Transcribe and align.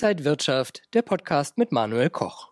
Inside 0.00 0.24
Wirtschaft, 0.24 0.82
der 0.94 1.02
Podcast 1.02 1.58
mit 1.58 1.72
Manuel 1.72 2.08
Koch. 2.08 2.50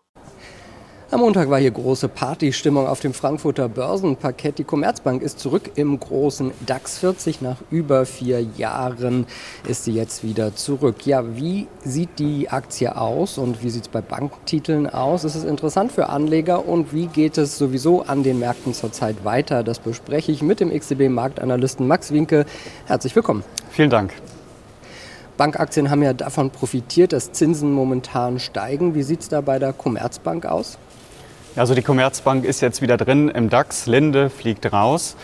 Am 1.11 1.21
Montag 1.21 1.49
war 1.49 1.59
hier 1.59 1.71
große 1.71 2.09
Partystimmung 2.09 2.87
auf 2.87 2.99
dem 2.99 3.13
Frankfurter 3.13 3.69
Börsenparkett. 3.69 4.57
Die 4.57 4.65
Commerzbank 4.65 5.21
ist 5.21 5.39
zurück 5.39 5.71
im 5.75 5.97
großen 5.97 6.51
DAX 6.65 6.97
40. 6.97 7.39
Nach 7.39 7.55
über 7.71 8.05
vier 8.05 8.41
Jahren 8.41 9.25
ist 9.65 9.85
sie 9.85 9.93
jetzt 9.93 10.25
wieder 10.25 10.55
zurück. 10.55 11.05
Ja, 11.05 11.37
wie 11.37 11.67
sieht 11.85 12.19
die 12.19 12.49
Aktie 12.49 12.93
aus 12.93 13.37
und 13.37 13.63
wie 13.63 13.69
sieht 13.69 13.83
es 13.83 13.87
bei 13.87 14.01
Banktiteln 14.01 14.89
aus? 14.89 15.23
Ist 15.23 15.35
es 15.35 15.45
interessant 15.45 15.93
für 15.93 16.09
Anleger 16.09 16.67
und 16.67 16.91
wie 16.91 17.07
geht 17.07 17.37
es 17.37 17.57
sowieso 17.57 18.01
an 18.01 18.23
den 18.23 18.39
Märkten 18.39 18.73
zurzeit 18.73 19.23
weiter? 19.23 19.63
Das 19.63 19.79
bespreche 19.79 20.33
ich 20.33 20.41
mit 20.41 20.59
dem 20.59 20.77
XTB-Marktanalysten 20.77 21.87
Max 21.87 22.11
Winke. 22.11 22.45
Herzlich 22.87 23.15
willkommen. 23.15 23.45
Vielen 23.69 23.89
Dank. 23.89 24.11
Bankaktien 25.37 25.91
haben 25.91 26.01
ja 26.01 26.13
davon 26.13 26.49
profitiert, 26.49 27.13
dass 27.13 27.31
Zinsen 27.31 27.71
momentan 27.71 28.39
steigen. 28.39 28.95
Wie 28.95 29.03
sieht 29.03 29.21
es 29.21 29.29
da 29.29 29.41
bei 29.41 29.59
der 29.59 29.71
Commerzbank 29.71 30.45
aus? 30.45 30.77
Also 31.55 31.75
die 31.75 31.81
Commerzbank 31.83 32.43
ist 32.43 32.61
jetzt 32.61 32.81
wieder 32.81 32.97
drin 32.97 33.29
im 33.29 33.49
DAX. 33.49 33.85
Linde 33.85 34.29
fliegt 34.29 34.71
raus. 34.73 35.15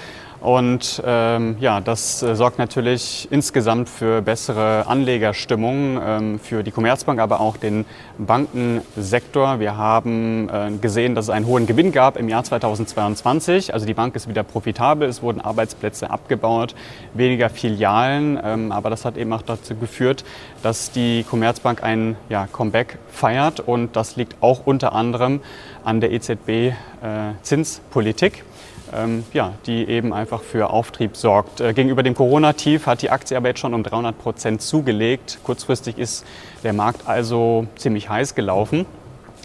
Und 0.43 1.01
ähm, 1.05 1.55
ja, 1.61 1.79
das 1.79 2.21
äh, 2.21 2.35
sorgt 2.35 2.57
natürlich 2.57 3.29
insgesamt 3.31 3.87
für 3.87 4.21
bessere 4.21 4.85
Anlegerstimmung 4.87 5.97
ähm, 6.05 6.37
für 6.37 6.63
die 6.63 6.71
Commerzbank, 6.71 7.21
aber 7.21 7.39
auch 7.39 7.55
den 7.55 7.85
Bankensektor. 8.17 9.61
Wir 9.61 9.77
haben 9.77 10.49
äh, 10.49 10.71
gesehen, 10.81 11.15
dass 11.15 11.27
es 11.27 11.29
einen 11.29 11.47
hohen 11.47 11.65
Gewinn 11.65 11.93
gab 11.93 12.17
im 12.17 12.27
Jahr 12.27 12.43
2022. 12.43 13.73
Also 13.73 13.85
die 13.85 13.93
Bank 13.93 14.17
ist 14.17 14.27
wieder 14.27 14.43
profitabel, 14.43 15.07
es 15.07 15.21
wurden 15.21 15.39
Arbeitsplätze 15.39 16.09
abgebaut, 16.09 16.75
weniger 17.13 17.49
Filialen. 17.49 18.37
Ähm, 18.43 18.73
aber 18.73 18.89
das 18.89 19.05
hat 19.05 19.15
eben 19.15 19.31
auch 19.31 19.43
dazu 19.43 19.75
geführt, 19.75 20.25
dass 20.61 20.91
die 20.91 21.23
Commerzbank 21.23 21.83
ein 21.83 22.17
ja, 22.27 22.49
Comeback 22.51 22.97
feiert. 23.07 23.61
Und 23.61 23.95
das 23.95 24.17
liegt 24.17 24.43
auch 24.43 24.65
unter 24.65 24.91
anderem 24.91 25.39
an 25.85 26.01
der 26.01 26.11
EZB-Zinspolitik. 26.11 28.39
Äh, 28.39 28.43
ähm, 28.95 29.23
ja, 29.33 29.53
die 29.65 29.87
eben 29.87 30.13
einfach 30.13 30.41
für 30.41 30.69
Auftrieb 30.69 31.15
sorgt. 31.15 31.61
Äh, 31.61 31.73
gegenüber 31.73 32.03
dem 32.03 32.15
Corona-Tief 32.15 32.85
hat 32.87 33.01
die 33.01 33.09
Aktie 33.09 33.37
aber 33.37 33.49
jetzt 33.49 33.59
schon 33.59 33.73
um 33.73 33.83
300 33.83 34.17
Prozent 34.17 34.61
zugelegt. 34.61 35.39
Kurzfristig 35.43 35.97
ist 35.97 36.25
der 36.63 36.73
Markt 36.73 37.07
also 37.07 37.67
ziemlich 37.75 38.09
heiß 38.09 38.35
gelaufen. 38.35 38.85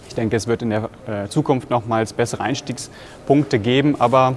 Ich 0.08 0.14
denke, 0.14 0.36
es 0.36 0.46
wird 0.46 0.62
in 0.62 0.70
der 0.70 0.91
äh, 1.06 1.28
Zukunft 1.28 1.70
nochmals 1.70 2.12
bessere 2.12 2.42
Einstiegspunkte 2.42 3.58
geben, 3.58 4.00
aber 4.00 4.36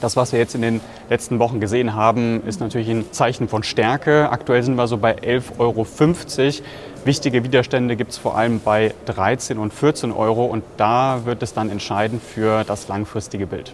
das, 0.00 0.16
was 0.16 0.32
wir 0.32 0.38
jetzt 0.38 0.54
in 0.54 0.62
den 0.62 0.80
letzten 1.10 1.38
Wochen 1.40 1.58
gesehen 1.58 1.94
haben, 1.94 2.42
ist 2.46 2.60
natürlich 2.60 2.88
ein 2.88 3.12
Zeichen 3.12 3.48
von 3.48 3.64
Stärke. 3.64 4.30
Aktuell 4.30 4.62
sind 4.62 4.76
wir 4.76 4.86
so 4.86 4.96
bei 4.96 5.16
11,50 5.16 5.58
Euro. 5.58 5.86
Wichtige 7.04 7.42
Widerstände 7.42 7.96
gibt 7.96 8.12
es 8.12 8.18
vor 8.18 8.36
allem 8.36 8.60
bei 8.60 8.94
13 9.06 9.58
und 9.58 9.72
14 9.72 10.12
Euro 10.12 10.44
und 10.44 10.62
da 10.76 11.22
wird 11.24 11.42
es 11.42 11.54
dann 11.54 11.70
entscheiden 11.70 12.20
für 12.20 12.64
das 12.64 12.86
langfristige 12.88 13.46
Bild. 13.46 13.72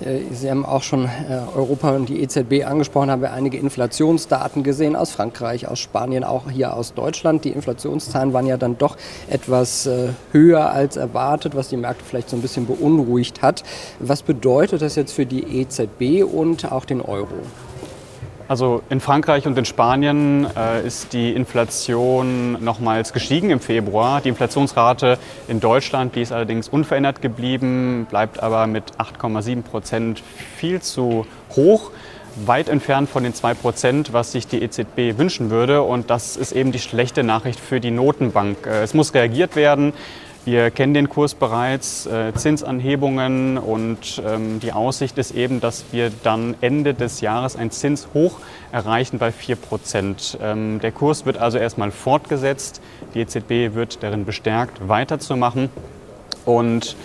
Äh, 0.00 0.20
Sie 0.32 0.50
haben 0.50 0.64
auch 0.64 0.82
schon 0.82 1.04
äh, 1.04 1.40
Europa 1.54 1.90
und 1.90 2.08
die 2.08 2.22
EZB 2.22 2.64
angesprochen, 2.64 3.10
haben 3.10 3.22
wir 3.22 3.32
einige 3.32 3.58
Inflationsdaten 3.58 4.62
gesehen 4.62 4.96
aus 4.96 5.10
Frankreich, 5.10 5.68
aus 5.68 5.78
Spanien, 5.78 6.24
auch 6.24 6.50
hier 6.50 6.74
aus 6.74 6.94
Deutschland. 6.94 7.44
Die 7.44 7.50
Inflationszahlen 7.50 8.32
waren 8.32 8.46
ja 8.46 8.56
dann 8.56 8.78
doch 8.78 8.96
etwas 9.28 9.86
äh, 9.86 10.10
höher 10.32 10.70
als 10.70 10.96
erwartet, 10.96 11.54
was 11.54 11.68
die 11.68 11.76
Märkte 11.76 12.04
vielleicht 12.04 12.30
so 12.30 12.36
ein 12.36 12.42
bisschen 12.42 12.66
beunruhigt 12.66 13.42
hat. 13.42 13.64
Was 13.98 14.22
bedeutet 14.22 14.82
das 14.82 14.96
jetzt 14.96 15.12
für 15.12 15.26
die 15.26 15.60
EZB 15.60 16.24
und 16.24 16.70
auch 16.70 16.84
den 16.84 17.00
Euro? 17.00 17.34
Also 18.48 18.82
in 18.88 19.00
Frankreich 19.00 19.46
und 19.46 19.58
in 19.58 19.66
Spanien 19.66 20.46
äh, 20.56 20.86
ist 20.86 21.12
die 21.12 21.34
Inflation 21.34 22.64
nochmals 22.64 23.12
gestiegen 23.12 23.50
im 23.50 23.60
Februar. 23.60 24.22
Die 24.22 24.30
Inflationsrate 24.30 25.18
in 25.48 25.60
Deutschland, 25.60 26.14
die 26.16 26.22
ist 26.22 26.32
allerdings 26.32 26.66
unverändert 26.70 27.20
geblieben, 27.20 28.06
bleibt 28.08 28.42
aber 28.42 28.66
mit 28.66 28.84
8,7 28.96 29.60
Prozent 29.60 30.22
viel 30.56 30.80
zu 30.80 31.26
hoch 31.50 31.90
weit 32.46 32.68
entfernt 32.68 33.10
von 33.10 33.22
den 33.22 33.34
2 33.34 33.54
Prozent, 33.54 34.12
was 34.12 34.32
sich 34.32 34.46
die 34.46 34.62
EZB 34.62 35.18
wünschen 35.18 35.50
würde. 35.50 35.82
Und 35.82 36.08
das 36.08 36.36
ist 36.36 36.52
eben 36.52 36.72
die 36.72 36.78
schlechte 36.78 37.24
Nachricht 37.24 37.60
für 37.60 37.80
die 37.80 37.90
Notenbank. 37.90 38.66
Äh, 38.66 38.82
es 38.82 38.94
muss 38.94 39.12
reagiert 39.12 39.56
werden. 39.56 39.92
Wir 40.44 40.70
kennen 40.70 40.94
den 40.94 41.08
Kurs 41.08 41.34
bereits, 41.34 42.06
äh, 42.06 42.32
Zinsanhebungen 42.34 43.58
und 43.58 44.22
ähm, 44.26 44.60
die 44.60 44.72
Aussicht 44.72 45.18
ist 45.18 45.32
eben, 45.32 45.60
dass 45.60 45.84
wir 45.90 46.10
dann 46.22 46.54
Ende 46.60 46.94
des 46.94 47.20
Jahres 47.20 47.54
ein 47.56 47.70
Zinshoch 47.70 48.40
erreichen 48.72 49.18
bei 49.18 49.30
4 49.30 49.56
Prozent. 49.56 50.38
Ähm, 50.40 50.80
der 50.80 50.92
Kurs 50.92 51.26
wird 51.26 51.36
also 51.36 51.58
erstmal 51.58 51.90
fortgesetzt. 51.90 52.80
Die 53.14 53.20
EZB 53.20 53.74
wird 53.74 54.02
darin 54.02 54.24
bestärkt, 54.24 54.88
weiterzumachen. 54.88 55.68
Und 56.46 56.96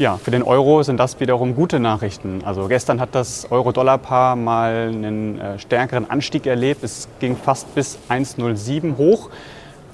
ja, 0.00 0.16
für 0.16 0.30
den 0.30 0.42
Euro 0.42 0.82
sind 0.82 0.96
das 0.96 1.20
wiederum 1.20 1.54
gute 1.54 1.78
Nachrichten. 1.78 2.40
Also 2.44 2.68
gestern 2.68 3.00
hat 3.00 3.14
das 3.14 3.46
Euro-Dollar-Paar 3.50 4.34
mal 4.34 4.88
einen 4.88 5.38
äh, 5.38 5.58
stärkeren 5.58 6.10
Anstieg 6.10 6.46
erlebt. 6.46 6.82
Es 6.82 7.06
ging 7.20 7.36
fast 7.36 7.74
bis 7.74 7.98
1,07 8.08 8.96
hoch 8.96 9.28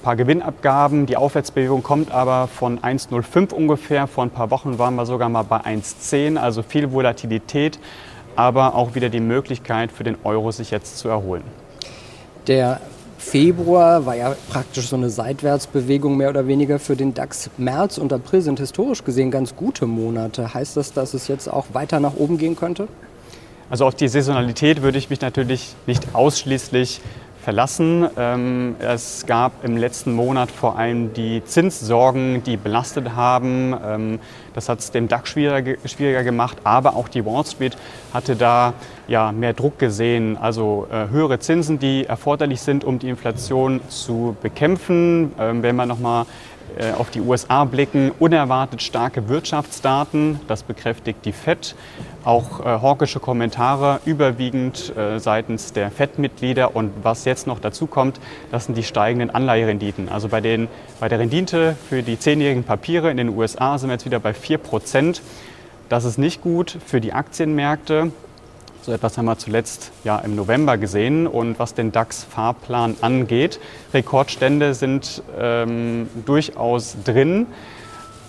paar 0.01 0.15
Gewinnabgaben. 0.15 1.05
Die 1.05 1.17
Aufwärtsbewegung 1.17 1.83
kommt 1.83 2.11
aber 2.11 2.47
von 2.47 2.79
1,05 2.79 3.53
ungefähr. 3.53 4.07
Vor 4.07 4.23
ein 4.23 4.29
paar 4.29 4.51
Wochen 4.51 4.79
waren 4.79 4.95
wir 4.95 5.05
sogar 5.05 5.29
mal 5.29 5.43
bei 5.43 5.57
1,10, 5.57 6.37
also 6.37 6.63
viel 6.63 6.91
Volatilität, 6.91 7.79
aber 8.35 8.75
auch 8.75 8.95
wieder 8.95 9.09
die 9.09 9.19
Möglichkeit 9.19 9.91
für 9.91 10.03
den 10.03 10.17
Euro 10.23 10.51
sich 10.51 10.71
jetzt 10.71 10.97
zu 10.97 11.09
erholen. 11.09 11.43
Der 12.47 12.79
Februar 13.17 14.05
war 14.05 14.15
ja 14.15 14.35
praktisch 14.49 14.87
so 14.87 14.95
eine 14.95 15.09
Seitwärtsbewegung 15.09 16.15
mehr 16.15 16.29
oder 16.29 16.47
weniger 16.47 16.79
für 16.79 16.95
den 16.95 17.13
DAX. 17.13 17.49
März 17.57 17.97
und 17.97 18.13
April 18.13 18.41
sind 18.41 18.59
historisch 18.59 19.03
gesehen 19.03 19.31
ganz 19.31 19.55
gute 19.55 19.85
Monate. 19.85 20.53
Heißt 20.53 20.77
das, 20.77 20.93
dass 20.93 21.13
es 21.13 21.27
jetzt 21.27 21.51
auch 21.51 21.65
weiter 21.73 21.99
nach 21.99 22.15
oben 22.15 22.37
gehen 22.37 22.55
könnte? 22.55 22.87
Also 23.69 23.85
auf 23.85 23.95
die 23.95 24.07
Saisonalität 24.07 24.81
würde 24.81 24.97
ich 24.97 25.09
mich 25.09 25.19
natürlich 25.19 25.75
nicht 25.87 26.15
ausschließlich 26.15 27.01
verlassen. 27.47 28.05
Ähm, 28.17 28.75
es 28.79 29.25
gab 29.25 29.63
im 29.63 29.77
letzten 29.77 30.11
Monat 30.11 30.51
vor 30.51 30.77
allem 30.77 31.13
die 31.13 31.41
Zinssorgen, 31.45 32.43
die 32.43 32.57
belastet 32.57 33.15
haben. 33.15 33.73
Ähm, 33.85 34.19
das 34.53 34.67
hat 34.67 34.79
es 34.79 34.91
dem 34.91 35.07
DAX 35.07 35.29
schwieriger, 35.29 35.77
schwieriger, 35.87 36.25
gemacht, 36.25 36.57
aber 36.65 36.97
auch 36.97 37.07
die 37.07 37.25
Wall 37.25 37.45
Street 37.45 37.77
hatte 38.13 38.35
da 38.35 38.73
ja, 39.07 39.31
mehr 39.31 39.53
Druck 39.53 39.79
gesehen. 39.79 40.37
Also 40.37 40.87
äh, 40.91 41.09
höhere 41.09 41.39
Zinsen, 41.39 41.79
die 41.79 42.05
erforderlich 42.05 42.61
sind, 42.61 42.83
um 42.83 42.99
die 42.99 43.09
Inflation 43.09 43.81
zu 43.89 44.35
bekämpfen. 44.41 45.31
Ähm, 45.39 45.63
wenn 45.63 45.75
man 45.75 45.87
nochmal 45.87 46.25
äh, 46.77 46.91
auf 46.91 47.09
die 47.09 47.21
USA 47.21 47.63
blicken, 47.63 48.11
unerwartet 48.19 48.81
starke 48.81 49.29
Wirtschaftsdaten, 49.29 50.39
das 50.47 50.63
bekräftigt 50.63 51.25
die 51.25 51.31
FED. 51.31 51.75
Auch 52.23 52.59
äh, 52.59 52.63
hawkische 52.65 53.19
Kommentare 53.19 54.01
überwiegend 54.05 54.95
äh, 54.97 55.19
seitens 55.19 55.71
der 55.71 55.89
FED-Mitglieder. 55.89 56.75
Und 56.75 56.91
was 57.01 57.23
jetzt 57.25 57.47
noch 57.47 57.59
dazu 57.59 57.87
kommt, 57.87 58.19
das 58.51 58.65
sind 58.65 58.77
die 58.77 58.83
steigenden 58.83 59.29
Anleiherenditen. 59.29 60.09
Also 60.09 60.27
bei, 60.27 60.41
den, 60.41 60.67
bei 60.99 61.07
der 61.07 61.19
Rendite 61.19 61.77
für 61.89 62.03
die 62.03 62.19
zehnjährigen 62.19 62.63
Papiere 62.63 63.09
in 63.09 63.17
den 63.17 63.29
USA 63.29 63.77
sind 63.77 63.89
wir 63.89 63.93
jetzt 63.93 64.05
wieder 64.05 64.19
bei 64.19 64.33
4 64.33 64.57
Prozent. 64.57 65.21
Das 65.87 66.03
ist 66.03 66.17
nicht 66.17 66.41
gut 66.41 66.77
für 66.85 66.99
die 66.99 67.13
Aktienmärkte. 67.13 68.11
So 68.87 68.93
etwas 68.93 69.17
haben 69.17 69.25
wir 69.25 69.37
zuletzt 69.37 69.91
ja 70.05 70.17
im 70.19 70.37
November 70.37 70.77
gesehen. 70.77 71.27
Und 71.27 71.59
was 71.59 71.73
den 71.73 71.91
DAX-Fahrplan 71.91 72.95
angeht, 73.01 73.59
Rekordstände 73.93 74.73
sind 74.73 75.21
ähm, 75.37 76.07
durchaus 76.25 76.95
drin. 77.03 77.47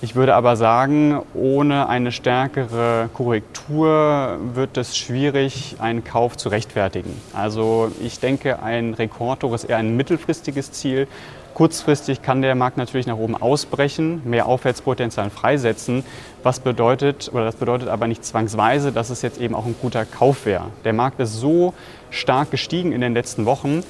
Ich 0.01 0.15
würde 0.15 0.37
aber 0.37 0.55
sagen, 0.55 1.21
ohne 1.35 1.89
eine 1.89 2.13
stärkere 2.13 3.11
Korrektur 3.15 4.39
wird 4.55 4.77
es 4.77 4.97
schwierig, 4.97 5.75
einen 5.81 6.05
Kauf 6.05 6.37
zu 6.37 6.51
rechtfertigen. 6.51 7.21
Also 7.33 7.91
ich 8.01 8.21
denke, 8.21 8.63
ein 8.63 8.95
Rekordhoch 8.95 9.53
ist 9.55 9.65
eher 9.65 9.79
ein 9.79 9.97
mittelfristiges 9.97 10.71
Ziel. 10.71 11.09
Kurzfristig 11.53 12.23
kann 12.23 12.43
der 12.43 12.55
Markt 12.55 12.77
natürlich 12.77 13.09
nach 13.09 13.17
oben 13.17 13.35
ausbrechen, 13.35 14.23
mehr 14.25 14.47
Aufwärtspotenzial 14.47 15.31
freisetzen. 15.31 16.05
Was 16.45 16.61
bedeutet, 16.61 17.33
oder 17.35 17.45
das 17.45 17.57
bedeutet 17.57 17.89
aber 17.89 18.07
nicht 18.07 18.25
zwangsweise, 18.25 18.93
dass 18.93 19.11
es 19.11 19.23
jetzt 19.23 19.41
eben 19.41 19.57
auch 19.57 19.67
ein 19.67 19.75
guter 19.83 20.05
Kauf 20.05 20.47
wäre. 20.47 20.67
Der 20.85 20.93
Markt 20.93 21.19
ist 21.19 21.35
so 21.35 21.75
stark 22.11 22.53
gestiegen 22.53 22.93
in 22.93 23.01
den 23.01 23.15
letzten 23.15 23.47
Wochen. 23.47 23.83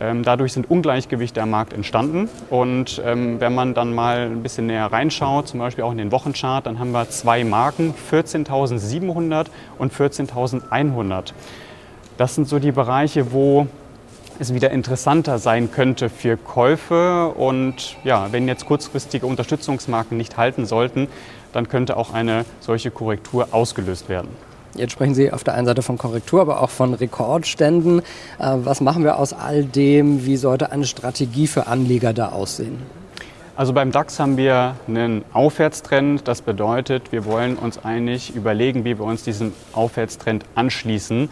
Ähm, 0.00 0.22
dadurch 0.22 0.52
sind 0.52 0.70
Ungleichgewichte 0.70 1.42
am 1.42 1.50
Markt 1.50 1.72
entstanden. 1.72 2.28
Und 2.50 3.00
ähm, 3.04 3.40
wenn 3.40 3.54
man 3.54 3.74
dann 3.74 3.94
mal 3.94 4.22
ein 4.22 4.42
bisschen 4.42 4.66
näher 4.66 4.86
reinschaut, 4.86 5.48
zum 5.48 5.60
Beispiel 5.60 5.84
auch 5.84 5.92
in 5.92 5.98
den 5.98 6.12
Wochenchart, 6.12 6.66
dann 6.66 6.78
haben 6.78 6.92
wir 6.92 7.08
zwei 7.10 7.44
Marken, 7.44 7.94
14.700 8.10 9.46
und 9.78 9.92
14.100. 9.92 11.32
Das 12.16 12.34
sind 12.34 12.48
so 12.48 12.58
die 12.58 12.72
Bereiche, 12.72 13.32
wo 13.32 13.66
es 14.38 14.52
wieder 14.54 14.70
interessanter 14.70 15.38
sein 15.38 15.70
könnte 15.70 16.08
für 16.08 16.36
Käufe. 16.36 17.28
Und 17.28 17.96
ja, 18.04 18.32
wenn 18.32 18.48
jetzt 18.48 18.66
kurzfristige 18.66 19.26
Unterstützungsmarken 19.26 20.16
nicht 20.16 20.36
halten 20.36 20.66
sollten, 20.66 21.08
dann 21.52 21.68
könnte 21.68 21.96
auch 21.96 22.12
eine 22.12 22.44
solche 22.60 22.90
Korrektur 22.90 23.48
ausgelöst 23.52 24.08
werden. 24.08 24.28
Jetzt 24.74 24.92
sprechen 24.92 25.14
Sie 25.14 25.30
auf 25.30 25.44
der 25.44 25.54
einen 25.54 25.66
Seite 25.66 25.82
von 25.82 25.98
Korrektur, 25.98 26.40
aber 26.40 26.62
auch 26.62 26.70
von 26.70 26.94
Rekordständen. 26.94 27.98
Äh, 27.98 28.02
was 28.38 28.80
machen 28.80 29.04
wir 29.04 29.18
aus 29.18 29.32
all 29.32 29.64
dem? 29.64 30.24
Wie 30.24 30.36
sollte 30.36 30.72
eine 30.72 30.86
Strategie 30.86 31.46
für 31.46 31.66
Anleger 31.66 32.12
da 32.12 32.30
aussehen? 32.30 32.78
Also 33.54 33.74
beim 33.74 33.92
DAX 33.92 34.18
haben 34.18 34.38
wir 34.38 34.76
einen 34.88 35.26
Aufwärtstrend. 35.34 36.26
Das 36.26 36.40
bedeutet, 36.40 37.12
wir 37.12 37.26
wollen 37.26 37.56
uns 37.56 37.84
eigentlich 37.84 38.34
überlegen, 38.34 38.86
wie 38.86 38.98
wir 38.98 39.04
uns 39.04 39.24
diesem 39.24 39.52
Aufwärtstrend 39.74 40.46
anschließen. 40.54 41.28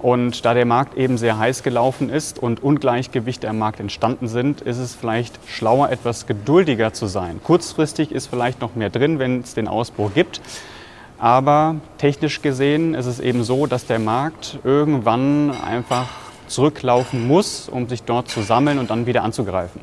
Und 0.00 0.44
da 0.44 0.54
der 0.54 0.64
Markt 0.64 0.96
eben 0.96 1.18
sehr 1.18 1.38
heiß 1.38 1.62
gelaufen 1.62 2.08
ist 2.08 2.38
und 2.38 2.62
Ungleichgewichte 2.62 3.48
am 3.48 3.58
Markt 3.58 3.80
entstanden 3.80 4.28
sind, 4.28 4.60
ist 4.60 4.78
es 4.78 4.94
vielleicht 4.94 5.38
schlauer, 5.46 5.90
etwas 5.90 6.26
geduldiger 6.26 6.92
zu 6.92 7.06
sein. 7.06 7.40
Kurzfristig 7.42 8.12
ist 8.12 8.28
vielleicht 8.28 8.60
noch 8.60 8.74
mehr 8.76 8.90
drin, 8.90 9.18
wenn 9.18 9.40
es 9.40 9.54
den 9.54 9.68
Ausbruch 9.68 10.14
gibt. 10.14 10.40
Aber 11.18 11.76
technisch 11.98 12.42
gesehen 12.42 12.94
ist 12.94 13.06
es 13.06 13.18
eben 13.18 13.42
so, 13.42 13.66
dass 13.66 13.86
der 13.86 13.98
Markt 13.98 14.60
irgendwann 14.62 15.50
einfach 15.50 16.06
zurücklaufen 16.46 17.26
muss, 17.26 17.68
um 17.68 17.88
sich 17.88 18.04
dort 18.04 18.28
zu 18.28 18.42
sammeln 18.42 18.78
und 18.78 18.90
dann 18.90 19.06
wieder 19.06 19.24
anzugreifen. 19.24 19.80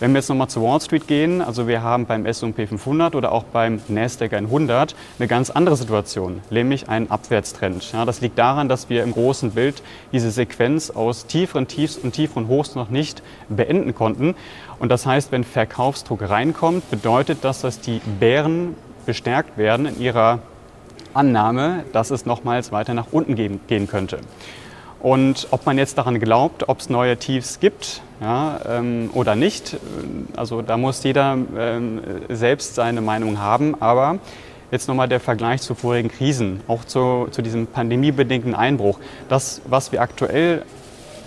Wenn 0.00 0.12
wir 0.12 0.18
jetzt 0.18 0.28
nochmal 0.28 0.48
zu 0.48 0.60
Wall 0.60 0.80
Street 0.80 1.06
gehen, 1.06 1.40
also 1.40 1.68
wir 1.68 1.82
haben 1.82 2.06
beim 2.06 2.26
S&P 2.26 2.66
500 2.66 3.14
oder 3.14 3.30
auch 3.30 3.44
beim 3.44 3.80
Nasdaq 3.86 4.32
100 4.32 4.96
eine 5.18 5.28
ganz 5.28 5.50
andere 5.50 5.76
Situation, 5.76 6.40
nämlich 6.50 6.88
einen 6.88 7.12
Abwärtstrend. 7.12 7.92
Ja, 7.92 8.04
das 8.04 8.20
liegt 8.20 8.36
daran, 8.36 8.68
dass 8.68 8.90
wir 8.90 9.04
im 9.04 9.12
großen 9.12 9.52
Bild 9.52 9.82
diese 10.10 10.32
Sequenz 10.32 10.90
aus 10.90 11.26
tieferen 11.26 11.68
Tiefs 11.68 11.96
und 11.96 12.10
tieferen 12.10 12.48
Hochs 12.48 12.74
noch 12.74 12.90
nicht 12.90 13.22
beenden 13.48 13.94
konnten. 13.94 14.34
Und 14.80 14.88
das 14.88 15.06
heißt, 15.06 15.30
wenn 15.30 15.44
Verkaufsdruck 15.44 16.28
reinkommt, 16.28 16.90
bedeutet 16.90 17.38
das, 17.42 17.60
dass 17.60 17.78
die 17.80 18.00
Bären 18.18 18.74
bestärkt 19.06 19.56
werden 19.56 19.86
in 19.86 20.00
ihrer 20.00 20.40
Annahme, 21.14 21.84
dass 21.92 22.10
es 22.10 22.26
nochmals 22.26 22.72
weiter 22.72 22.94
nach 22.94 23.06
unten 23.12 23.34
gehen, 23.34 23.60
gehen 23.66 23.86
könnte. 23.86 24.18
Und 25.00 25.48
ob 25.50 25.66
man 25.66 25.76
jetzt 25.76 25.98
daran 25.98 26.18
glaubt, 26.18 26.68
ob 26.68 26.80
es 26.80 26.88
neue 26.88 27.18
Tiefs 27.18 27.60
gibt 27.60 28.00
ja, 28.22 28.58
ähm, 28.66 29.10
oder 29.12 29.36
nicht, 29.36 29.74
äh, 29.74 29.76
also 30.34 30.62
da 30.62 30.78
muss 30.78 31.04
jeder 31.04 31.36
ähm, 31.58 32.00
selbst 32.30 32.74
seine 32.74 33.02
Meinung 33.02 33.38
haben. 33.38 33.80
Aber 33.80 34.18
jetzt 34.70 34.88
nochmal 34.88 35.08
der 35.08 35.20
Vergleich 35.20 35.60
zu 35.60 35.74
vorigen 35.74 36.08
Krisen, 36.08 36.60
auch 36.68 36.86
zu, 36.86 37.28
zu 37.30 37.42
diesem 37.42 37.66
pandemiebedingten 37.66 38.54
Einbruch. 38.54 38.98
Das, 39.28 39.60
was 39.66 39.92
wir 39.92 40.00
aktuell 40.00 40.62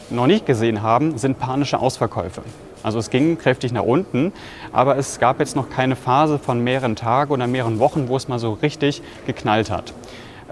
noch 0.09 0.27
nicht 0.27 0.45
gesehen 0.45 0.81
haben, 0.81 1.17
sind 1.19 1.37
panische 1.37 1.79
Ausverkäufe. 1.79 2.41
Also 2.83 2.99
es 2.99 3.09
ging 3.09 3.37
kräftig 3.37 3.71
nach 3.71 3.83
unten, 3.83 4.31
aber 4.71 4.97
es 4.97 5.19
gab 5.19 5.39
jetzt 5.39 5.55
noch 5.55 5.69
keine 5.69 5.95
Phase 5.95 6.39
von 6.39 6.63
mehreren 6.63 6.95
Tagen 6.95 7.31
oder 7.31 7.47
mehreren 7.47 7.79
Wochen, 7.79 8.07
wo 8.07 8.15
es 8.15 8.27
mal 8.27 8.39
so 8.39 8.53
richtig 8.53 9.01
geknallt 9.25 9.69
hat. 9.69 9.93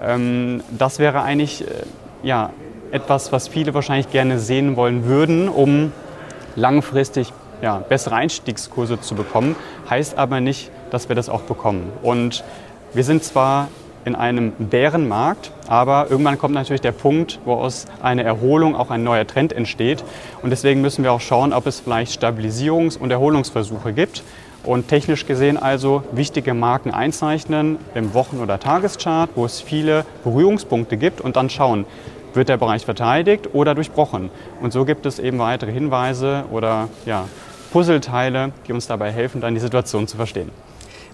Ähm, 0.02 0.62
das 0.76 0.98
wäre 0.98 1.22
eigentlich 1.22 1.62
äh, 1.62 1.84
ja, 2.22 2.50
etwas, 2.90 3.32
was 3.32 3.48
viele 3.48 3.74
wahrscheinlich 3.74 4.10
gerne 4.10 4.38
sehen 4.38 4.76
wollen 4.76 5.04
würden, 5.04 5.48
um 5.48 5.92
langfristig 6.54 7.32
ja, 7.62 7.78
bessere 7.78 8.16
Einstiegskurse 8.16 9.00
zu 9.00 9.14
bekommen. 9.14 9.56
Heißt 9.88 10.18
aber 10.18 10.40
nicht, 10.40 10.70
dass 10.90 11.08
wir 11.08 11.16
das 11.16 11.28
auch 11.28 11.42
bekommen. 11.42 11.90
Und 12.02 12.44
wir 12.92 13.04
sind 13.04 13.24
zwar 13.24 13.68
in 14.06 14.14
einem 14.14 14.52
Bärenmarkt, 14.52 15.50
aber 15.66 16.06
irgendwann 16.08 16.38
kommt 16.38 16.54
natürlich 16.54 16.80
der 16.80 16.92
Punkt, 16.92 17.40
wo 17.44 17.54
aus 17.54 17.86
einer 18.00 18.22
Erholung 18.22 18.76
auch 18.76 18.90
ein 18.90 19.02
neuer 19.02 19.26
Trend 19.26 19.52
entsteht. 19.52 20.04
Und 20.42 20.50
deswegen 20.50 20.80
müssen 20.80 21.02
wir 21.02 21.12
auch 21.12 21.20
schauen, 21.20 21.52
ob 21.52 21.66
es 21.66 21.80
vielleicht 21.80 22.22
Stabilisierungs- 22.22 22.96
und 22.96 23.10
Erholungsversuche 23.10 23.92
gibt. 23.92 24.22
Und 24.62 24.88
technisch 24.88 25.26
gesehen 25.26 25.56
also 25.56 26.04
wichtige 26.12 26.54
Marken 26.54 26.92
einzeichnen 26.92 27.78
im 27.94 28.14
Wochen- 28.14 28.38
oder 28.38 28.60
Tageschart, 28.60 29.30
wo 29.34 29.44
es 29.44 29.60
viele 29.60 30.04
Berührungspunkte 30.22 30.96
gibt 30.96 31.20
und 31.20 31.36
dann 31.36 31.50
schauen, 31.50 31.84
wird 32.32 32.48
der 32.48 32.58
Bereich 32.58 32.84
verteidigt 32.84 33.50
oder 33.54 33.74
durchbrochen. 33.74 34.30
Und 34.60 34.72
so 34.72 34.84
gibt 34.84 35.04
es 35.06 35.18
eben 35.18 35.38
weitere 35.40 35.72
Hinweise 35.72 36.44
oder 36.52 36.88
ja, 37.06 37.26
Puzzleteile, 37.72 38.52
die 38.68 38.72
uns 38.72 38.86
dabei 38.86 39.10
helfen, 39.10 39.40
dann 39.40 39.54
die 39.54 39.60
Situation 39.60 40.06
zu 40.06 40.16
verstehen. 40.16 40.50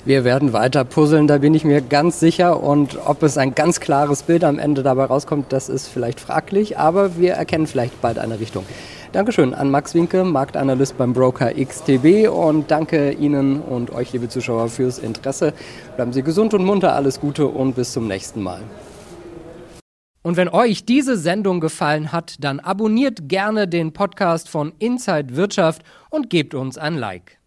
Wir 0.05 0.25
werden 0.25 0.53
weiter 0.53 0.85
puzzeln, 0.85 1.29
da 1.29 1.39
bin 1.39 1.55
ich 1.55 1.65
mir 1.65 1.81
ganz 1.81 2.19
sicher. 2.19 2.61
Und 2.61 2.99
ob 3.07 3.23
es 3.23 3.39
ein 3.39 3.55
ganz 3.55 3.79
klares 3.79 4.25
Bild 4.25 4.43
am 4.43 4.59
Ende 4.59 4.83
dabei 4.83 5.05
rauskommt, 5.05 5.53
das 5.53 5.69
ist 5.69 5.87
vielleicht 5.87 6.19
fraglich, 6.19 6.77
aber 6.77 7.17
wir 7.19 7.35
erkennen 7.35 7.69
vielleicht 7.69 8.03
bald 8.03 8.19
eine 8.19 8.41
Richtung. 8.41 8.67
Dankeschön 9.13 9.55
an 9.55 9.71
Max 9.71 9.95
Winke, 9.95 10.25
Marktanalyst 10.25 10.99
beim 10.99 11.13
Broker 11.13 11.53
XTB 11.55 12.29
und 12.29 12.69
danke 12.73 13.13
Ihnen 13.13 13.61
und 13.61 13.93
euch, 13.93 14.13
liebe 14.13 14.29
Zuschauer, 14.29 14.69
fürs 14.71 14.99
Interesse. 14.99 15.53
Bleiben 15.95 16.13
Sie 16.13 16.25
gesund 16.25 16.53
und 16.53 16.65
munter, 16.65 16.97
alles 16.97 17.21
Gute 17.21 17.47
und 17.47 17.77
bis 17.77 17.93
zum 17.93 18.09
nächsten 18.09 18.43
Mal. 18.43 18.61
Und 20.23 20.37
wenn 20.37 20.49
euch 20.49 20.85
diese 20.85 21.17
Sendung 21.17 21.61
gefallen 21.61 22.11
hat, 22.11 22.37
dann 22.41 22.59
abonniert 22.59 23.29
gerne 23.29 23.69
den 23.69 23.93
Podcast 23.93 24.49
von 24.49 24.73
Inside 24.81 25.37
Wirtschaft 25.37 25.83
und 26.11 26.29
gebt 26.29 26.55
uns 26.55 26.77
ein 26.77 26.97
Like. 26.97 27.42